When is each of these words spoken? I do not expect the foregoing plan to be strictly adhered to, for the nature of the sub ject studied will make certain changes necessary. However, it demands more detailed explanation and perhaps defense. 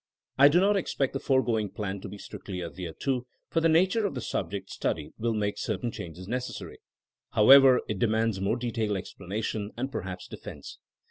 I 0.39 0.47
do 0.47 0.59
not 0.59 0.75
expect 0.77 1.13
the 1.13 1.19
foregoing 1.19 1.69
plan 1.69 2.01
to 2.01 2.09
be 2.09 2.17
strictly 2.17 2.63
adhered 2.63 2.99
to, 3.01 3.27
for 3.51 3.61
the 3.61 3.69
nature 3.69 4.07
of 4.07 4.15
the 4.15 4.21
sub 4.21 4.49
ject 4.49 4.71
studied 4.71 5.13
will 5.19 5.35
make 5.35 5.59
certain 5.59 5.91
changes 5.91 6.27
necessary. 6.27 6.79
However, 7.33 7.81
it 7.87 7.99
demands 7.99 8.41
more 8.41 8.57
detailed 8.57 8.97
explanation 8.97 9.69
and 9.77 9.91
perhaps 9.91 10.27
defense. 10.27 10.79